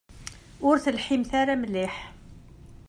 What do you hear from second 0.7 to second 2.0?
telhimt ara mliḥ.